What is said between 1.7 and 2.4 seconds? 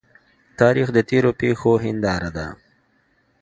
هنداره